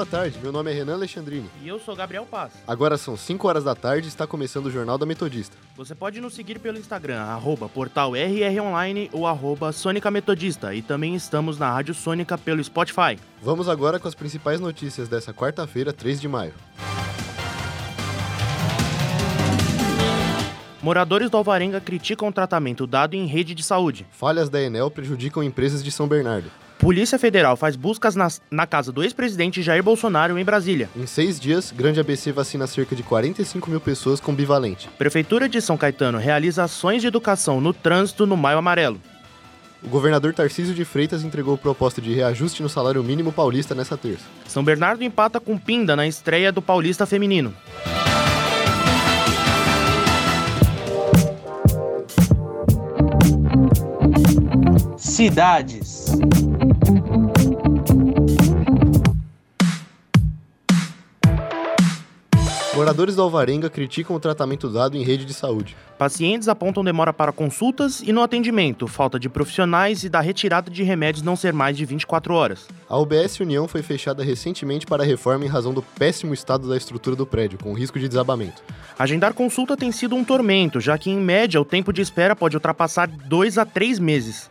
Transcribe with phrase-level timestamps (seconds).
[0.00, 1.50] Boa tarde, meu nome é Renan Alexandrini.
[1.62, 2.52] E eu sou Gabriel Paz.
[2.66, 5.54] Agora são 5 horas da tarde e está começando o Jornal da Metodista.
[5.76, 10.74] Você pode nos seguir pelo Instagram, arroba portal RROnline ou arroba Sônica Metodista.
[10.74, 13.18] E também estamos na Rádio Sônica pelo Spotify.
[13.42, 16.54] Vamos agora com as principais notícias dessa quarta-feira, 3 de maio.
[20.82, 24.06] Moradores do Alvarenga criticam o tratamento dado em rede de saúde.
[24.10, 26.50] Falhas da Enel prejudicam empresas de São Bernardo.
[26.80, 30.88] Polícia Federal faz buscas nas- na casa do ex-presidente Jair Bolsonaro em Brasília.
[30.96, 34.88] Em seis dias, Grande ABC vacina cerca de 45 mil pessoas com bivalente.
[34.96, 38.98] Prefeitura de São Caetano realiza ações de educação no trânsito no Maio Amarelo.
[39.82, 44.24] O governador Tarcísio de Freitas entregou proposta de reajuste no salário mínimo paulista nessa terça.
[44.46, 47.54] São Bernardo empata com Pinda na estreia do Paulista Feminino.
[54.96, 56.06] Cidades.
[62.80, 65.76] Moradores do Alvarenga criticam o tratamento dado em rede de saúde.
[65.98, 70.82] Pacientes apontam demora para consultas e no atendimento, falta de profissionais e da retirada de
[70.82, 72.66] remédios não ser mais de 24 horas.
[72.88, 76.76] A UBS União foi fechada recentemente para a reforma em razão do péssimo estado da
[76.78, 78.62] estrutura do prédio, com risco de desabamento.
[78.98, 82.56] Agendar consulta tem sido um tormento, já que em média o tempo de espera pode
[82.56, 84.50] ultrapassar 2 a 3 meses.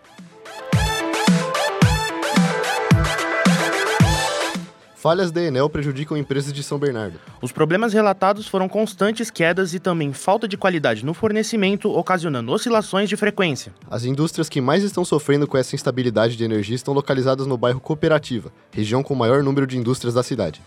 [5.02, 7.22] Falhas da Enel prejudicam empresas de São Bernardo.
[7.42, 13.08] Os problemas relatados foram constantes quedas e também falta de qualidade no fornecimento, ocasionando oscilações
[13.08, 13.74] de frequência.
[13.90, 17.80] As indústrias que mais estão sofrendo com essa instabilidade de energia estão localizadas no bairro
[17.80, 20.62] Cooperativa, região com o maior número de indústrias da cidade.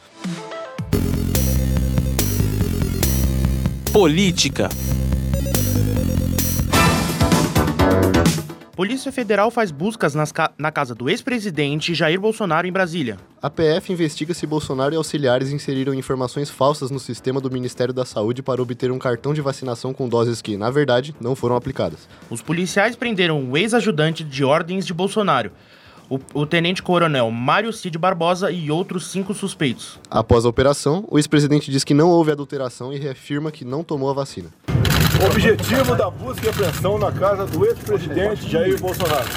[3.92, 4.70] Política.
[8.82, 13.16] Polícia Federal faz buscas ca- na casa do ex-presidente Jair Bolsonaro em Brasília.
[13.40, 18.04] A PF investiga se Bolsonaro e auxiliares inseriram informações falsas no sistema do Ministério da
[18.04, 22.08] Saúde para obter um cartão de vacinação com doses que, na verdade, não foram aplicadas.
[22.28, 25.52] Os policiais prenderam o ex-ajudante de ordens de Bolsonaro,
[26.10, 30.00] o, o tenente-coronel Mário Cid Barbosa e outros cinco suspeitos.
[30.10, 34.10] Após a operação, o ex-presidente diz que não houve adulteração e reafirma que não tomou
[34.10, 34.48] a vacina.
[35.27, 39.28] Objetivo da busca e apreensão na casa do ex-presidente Jair Bolsonaro.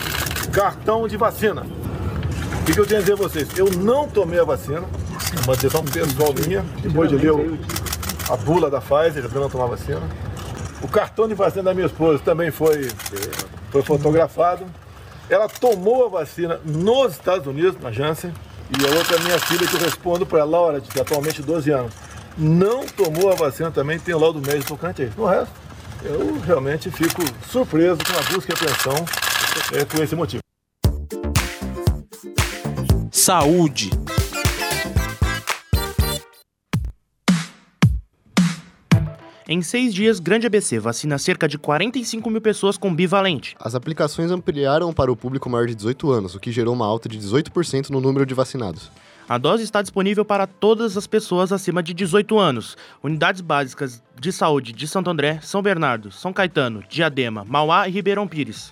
[0.52, 1.62] Cartão de vacina.
[2.62, 3.48] O que, que eu tenho a dizer a vocês?
[3.58, 4.84] Eu não tomei a vacina,
[5.44, 7.58] uma decisão pessoal minha, depois de ler o-
[8.30, 10.02] a bula da Pfizer, para não tomar vacina.
[10.82, 12.90] O cartão de vacina da minha esposa também foi,
[13.72, 14.66] foi fotografado.
[15.30, 18.34] Ela tomou a vacina nos Estados Unidos, na Janssen,
[18.80, 21.94] e a outra minha filha, que eu respondo para ela, Laura, de atualmente 12 anos,
[22.38, 25.14] não tomou a vacina também, tem laudo médico tocante a isso.
[25.18, 25.52] No resto,
[26.06, 29.06] eu realmente fico surpreso com a busca e apreensão
[29.74, 30.42] é, por esse motivo.
[33.12, 33.90] Saúde.
[39.48, 43.56] Em seis dias, Grande ABC vacina cerca de 45 mil pessoas com bivalente.
[43.60, 47.08] As aplicações ampliaram para o público maior de 18 anos, o que gerou uma alta
[47.08, 48.92] de 18% no número de vacinados.
[49.28, 52.78] A dose está disponível para todas as pessoas acima de 18 anos.
[53.04, 58.28] Unidades básicas de saúde de Santo André, São Bernardo, São Caetano, Diadema, Mauá e Ribeirão
[58.28, 58.72] Pires.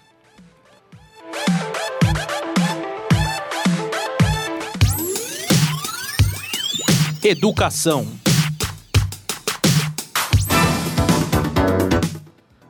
[7.24, 8.06] Educação.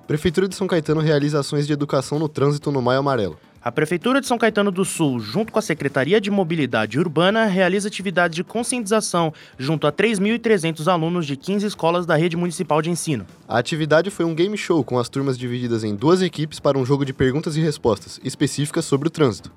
[0.07, 3.37] Prefeitura de São Caetano realiza ações de educação no trânsito no Maio Amarelo.
[3.63, 7.87] A Prefeitura de São Caetano do Sul, junto com a Secretaria de Mobilidade Urbana, realiza
[7.87, 13.25] atividades de conscientização junto a 3.300 alunos de 15 escolas da rede municipal de ensino.
[13.47, 16.85] A atividade foi um game show com as turmas divididas em duas equipes para um
[16.85, 19.49] jogo de perguntas e respostas específicas sobre o trânsito.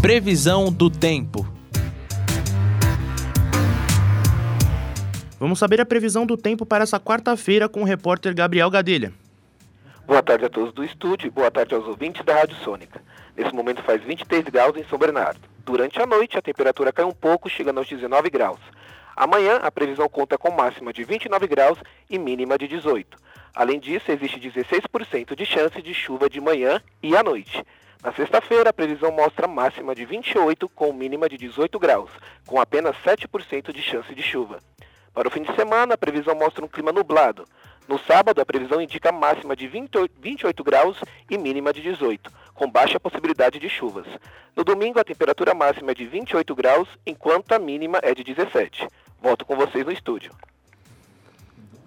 [0.00, 1.44] Previsão do tempo.
[5.40, 9.12] Vamos saber a previsão do tempo para essa quarta-feira com o repórter Gabriel Gadelha.
[10.08, 12.98] Boa tarde a todos do estúdio e boa tarde aos ouvintes da Rádio Sônica.
[13.36, 15.38] Nesse momento faz 23 graus em São Bernardo.
[15.58, 18.58] Durante a noite, a temperatura cai um pouco, chegando aos 19 graus.
[19.14, 21.78] Amanhã, a previsão conta com máxima de 29 graus
[22.08, 23.18] e mínima de 18.
[23.54, 27.62] Além disso, existe 16% de chance de chuva de manhã e à noite.
[28.02, 32.10] Na sexta-feira, a previsão mostra máxima de 28 com mínima de 18 graus,
[32.46, 34.58] com apenas 7% de chance de chuva.
[35.12, 37.44] Para o fim de semana, a previsão mostra um clima nublado.
[37.88, 40.98] No sábado, a previsão indica máxima de 28 28 graus
[41.30, 44.06] e mínima de 18, com baixa possibilidade de chuvas.
[44.54, 48.86] No domingo, a temperatura máxima é de 28 graus, enquanto a mínima é de 17.
[49.22, 50.32] Volto com vocês no estúdio.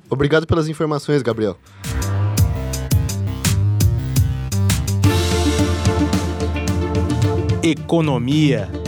[0.09, 1.55] Obrigado pelas informações, Gabriel.
[7.63, 8.80] Economia.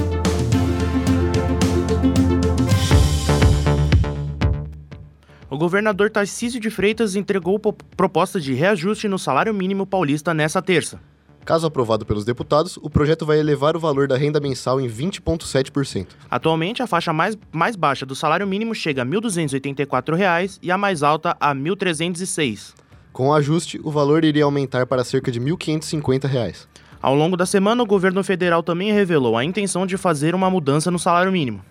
[5.54, 7.60] O governador Tarcísio de Freitas entregou
[7.96, 11.00] proposta de reajuste no salário mínimo paulista nesta terça.
[11.46, 16.08] Caso aprovado pelos deputados, o projeto vai elevar o valor da renda mensal em 20,7%.
[16.28, 20.78] Atualmente, a faixa mais, mais baixa do salário mínimo chega a R$ 1.284 e a
[20.78, 22.74] mais alta a R$ 1.306.
[23.12, 26.66] Com o ajuste, o valor iria aumentar para cerca de R$ 1.550.
[27.00, 30.90] Ao longo da semana, o governo federal também revelou a intenção de fazer uma mudança
[30.90, 31.62] no salário mínimo.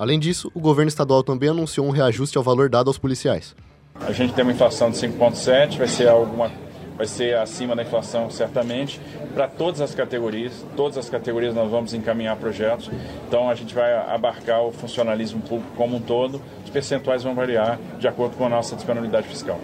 [0.00, 3.54] Além disso, o governo estadual também anunciou um reajuste ao valor dado aos policiais.
[4.00, 6.50] A gente tem uma inflação de 5,7, vai ser alguma
[6.96, 8.98] vai ser acima da inflação certamente
[9.34, 10.64] para todas as categorias.
[10.74, 12.90] Todas as categorias nós vamos encaminhar projetos.
[13.28, 16.40] Então a gente vai abarcar o funcionalismo público como um todo.
[16.64, 19.60] Os percentuais vão variar de acordo com a nossa disponibilidade fiscal.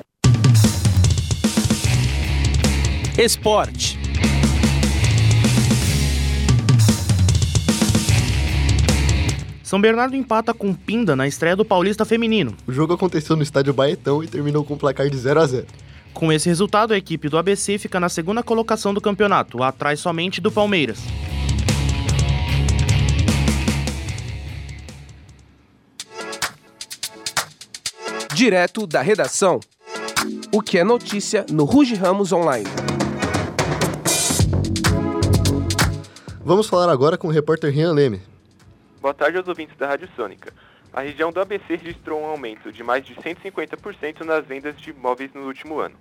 [3.16, 3.95] Esporte.
[9.66, 12.56] São Bernardo empata com Pinda na estreia do Paulista Feminino.
[12.68, 15.66] O jogo aconteceu no estádio Baetão e terminou com um placar de 0 a 0.
[16.14, 20.40] Com esse resultado, a equipe do ABC fica na segunda colocação do campeonato, atrás somente
[20.40, 21.00] do Palmeiras.
[28.32, 29.58] Direto da redação.
[30.52, 32.70] O que é notícia no Ruge Ramos Online.
[36.44, 38.35] Vamos falar agora com o repórter Rian Leme.
[39.06, 40.52] Boa tarde aos ouvintes da Rádio Sônica.
[40.92, 45.32] A região do ABC registrou um aumento de mais de 150% nas vendas de imóveis
[45.32, 45.94] no último ano.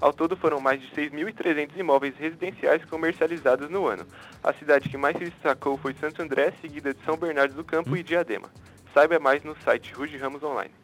[0.00, 4.04] Ao todo foram mais de 6.300 imóveis residenciais comercializados no ano.
[4.42, 7.96] A cidade que mais se destacou foi Santo André, seguida de São Bernardo do Campo
[7.96, 8.50] e Diadema.
[8.92, 10.74] Saiba mais no site Ruge Ramos Online.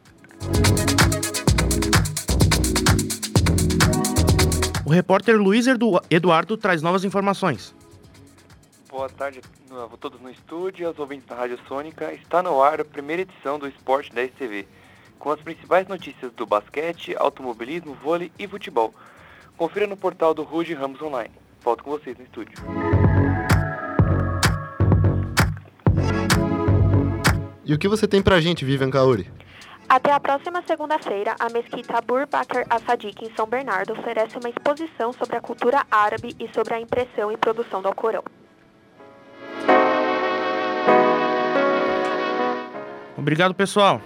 [4.85, 5.65] O repórter Luiz
[6.09, 7.75] Eduardo traz novas informações.
[8.95, 12.13] Boa tarde a todos no estúdio e aos ouvintes da Rádio Sônica.
[12.13, 14.65] Está no ar a primeira edição do Esporte 10 TV,
[15.19, 18.93] com as principais notícias do basquete, automobilismo, vôlei e futebol.
[19.57, 21.33] Confira no portal do Ruge Ramos Online.
[21.61, 22.57] Volto com vocês no estúdio.
[27.65, 29.29] E o que você tem pra gente, Vivian Kaori?
[29.89, 35.11] Até a próxima segunda-feira, a Mesquita Abur Bakr Asadiq, em São Bernardo, oferece uma exposição
[35.11, 38.23] sobre a cultura árabe e sobre a impressão e produção do Alcorão.
[43.17, 44.01] Obrigado, pessoal.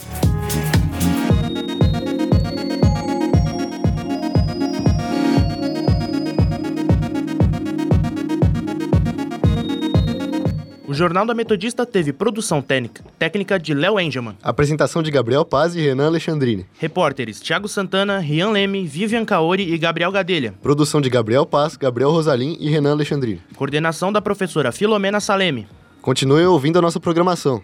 [11.01, 14.37] Jornal da Metodista teve produção técnica, técnica de Léo Engelman.
[14.43, 16.67] Apresentação de Gabriel Paz e Renan Alexandrini.
[16.77, 20.53] Repórteres Thiago Santana, Rian Leme, Vivian Caori e Gabriel Gadelha.
[20.61, 23.41] Produção de Gabriel Paz, Gabriel Rosalim e Renan Alexandrini.
[23.55, 25.67] Coordenação da professora Filomena Saleme.
[26.03, 27.63] Continue ouvindo a nossa programação.